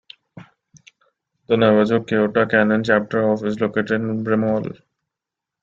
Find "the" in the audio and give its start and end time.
1.45-1.57